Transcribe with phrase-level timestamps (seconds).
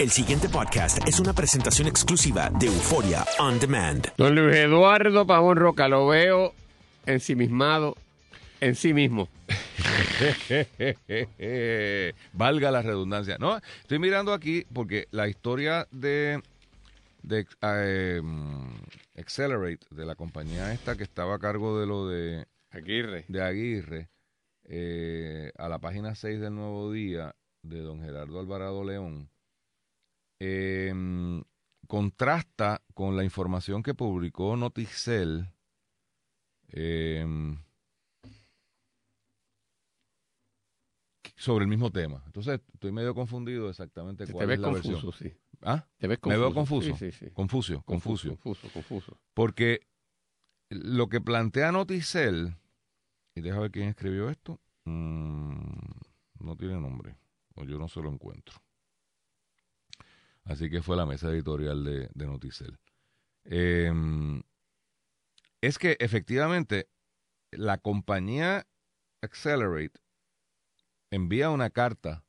[0.00, 4.06] El siguiente podcast es una presentación exclusiva de Euforia On Demand.
[4.16, 6.54] Don Luis Eduardo Pavón Roca, lo veo
[7.04, 7.94] ensimismado
[8.62, 9.28] en sí mismo.
[12.32, 13.36] Valga la redundancia.
[13.38, 16.40] No, estoy mirando aquí porque la historia de,
[17.22, 18.22] de eh,
[19.18, 23.26] Accelerate, de la compañía esta que estaba a cargo de lo de Aguirre.
[23.28, 24.08] de Aguirre,
[24.64, 29.28] eh, a la página 6 del Nuevo Día de don Gerardo Alvarado León,
[30.40, 30.92] eh,
[31.86, 35.48] contrasta con la información que publicó Noticel
[36.68, 37.24] eh,
[41.36, 42.22] sobre el mismo tema.
[42.26, 45.30] Entonces, estoy medio confundido exactamente Te cuál ves es la confuso, versión.
[45.32, 45.36] sí.
[45.62, 45.86] ¿Ah?
[45.98, 46.40] Te ves Me confuso.
[46.40, 46.96] veo confuso.
[46.96, 47.30] Sí, sí, sí.
[47.32, 48.30] Confucio, confucio.
[48.32, 49.20] Confuso, confuso.
[49.34, 49.86] Porque
[50.70, 52.56] lo que plantea Noticel,
[53.34, 55.60] y deja ver quién escribió esto, mm,
[56.40, 57.16] no tiene nombre,
[57.56, 58.56] o yo no se lo encuentro.
[60.50, 62.76] Así que fue la mesa editorial de, Noticel.
[63.44, 64.42] Em,
[65.60, 66.88] es que efectivamente
[67.52, 68.66] la compañía
[69.22, 70.00] Accelerate
[71.12, 72.24] envía una carta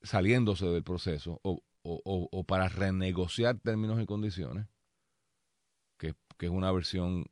[0.00, 4.66] saliéndose del proceso o, o- o- o para renegociar términos y condiciones,
[5.98, 7.26] que, que es una versión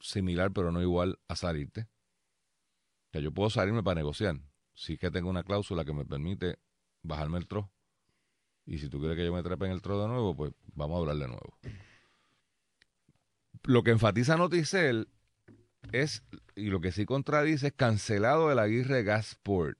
[0.00, 1.90] similar pero no igual a salirte.
[3.12, 4.40] O yo puedo salirme para negociar,
[4.72, 6.58] si es que tengo una cláusula que me permite
[7.02, 7.70] bajarme el tro.
[8.66, 10.96] Y si tú quieres que yo me trepe en el tro de nuevo, pues vamos
[10.96, 11.58] a hablar de nuevo.
[13.64, 15.08] Lo que enfatiza Noticel
[15.92, 16.22] es,
[16.54, 19.78] y lo que sí contradice, es cancelado el Aguirre Gasport.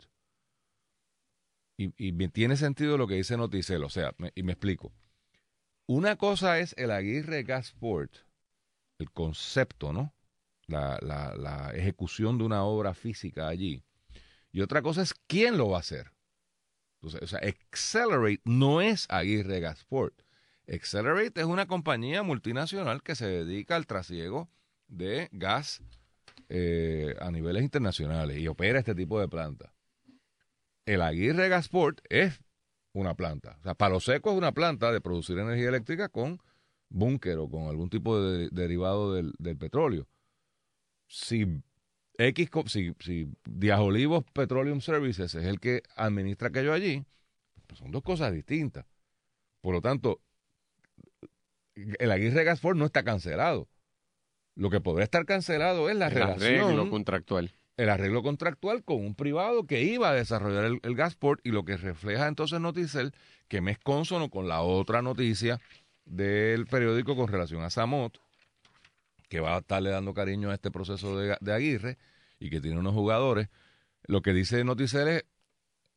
[1.76, 4.92] Y, y tiene sentido lo que dice Noticel, o sea, y me explico.
[5.86, 8.14] Una cosa es el Aguirre Gasport,
[8.98, 10.14] el concepto, ¿no?
[10.66, 13.82] La, la- la ejecución de una obra física allí.
[14.52, 16.12] Y otra cosa es quién lo va a hacer.
[17.02, 20.14] O sea, Accelerate no es Aguirre Gasport.
[20.68, 24.48] Accelerate es una compañía multinacional que se dedica al trasiego
[24.88, 25.82] de gas
[26.48, 29.72] eh, a niveles internacionales y opera este tipo de plantas.
[30.84, 32.40] El Aguirre Gasport es
[32.92, 33.56] una planta.
[33.60, 36.40] O sea, Palo Seco es una planta de producir energía eléctrica con
[36.88, 40.06] búnker o con algún tipo de derivado del, del petróleo.
[41.06, 41.62] Si
[42.20, 47.04] X, si, si Díaz Olivos Petroleum Services es el que administra aquello allí,
[47.66, 48.84] pues son dos cosas distintas.
[49.62, 50.20] Por lo tanto,
[51.74, 53.68] el Aguirre Gasport no está cancelado.
[54.54, 57.52] Lo que podría estar cancelado es la El relación arreglo contractual.
[57.76, 61.64] el arreglo contractual con un privado que iba a desarrollar el, el Gasport y lo
[61.64, 63.12] que refleja entonces Noticel
[63.48, 65.58] que me es consono con la otra noticia
[66.04, 68.18] del periódico con relación a Samot,
[69.30, 71.96] que va a estarle dando cariño a este proceso de, Aguirre
[72.38, 73.48] y que tiene unos jugadores.
[74.06, 75.24] Lo que dice Noticel es,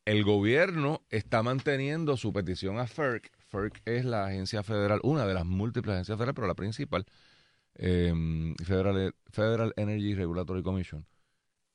[0.05, 3.31] el gobierno está manteniendo su petición a FERC.
[3.49, 7.05] FERC es la agencia federal, una de las múltiples agencias federales, pero la principal,
[7.75, 8.13] eh,
[8.63, 11.05] Federal, Federal Energy Regulatory Commission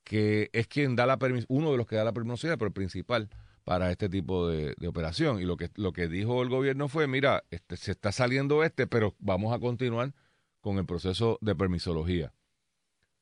[0.05, 2.73] que es quien da la permis uno de los que da la permisología, pero el
[2.73, 3.29] principal
[3.65, 5.39] para este tipo de, de operación.
[5.39, 8.87] Y lo que, lo que dijo el gobierno fue, mira, este, se está saliendo este,
[8.87, 10.15] pero vamos a continuar
[10.61, 12.33] con el proceso de permisología.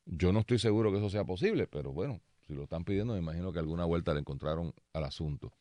[0.04, 3.19] Yo no estoy seguro que eso sea posible, pero bueno, si lo están pidiendo, me
[3.19, 5.52] imagino que alguna vuelta le encontraron al asunto.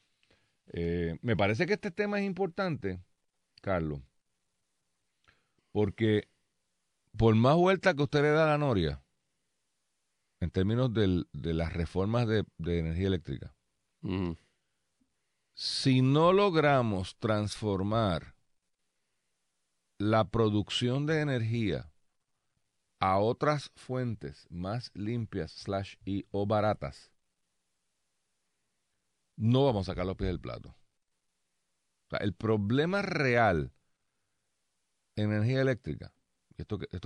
[0.73, 3.01] Eh, me parece que este tema es importante,
[3.61, 4.01] Carlos,
[5.71, 6.29] porque
[7.17, 9.01] por más vuelta que usted le da a la noria,
[10.39, 13.55] en términos del- de las reformas de, de energía eléctrica,
[14.01, 14.33] Mm.
[15.55, 18.34] si no logramos transformar
[19.97, 21.91] la producción de energía
[22.99, 27.11] a otras fuentes más limpias slash y o baratas,
[29.35, 30.75] no vamos a sacar los pies del plato.
[32.19, 33.73] El problema real
[35.15, 36.13] en energía eléctrica,
[36.57, 36.97] esto, esto